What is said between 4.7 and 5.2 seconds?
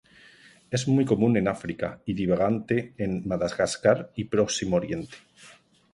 Oriente.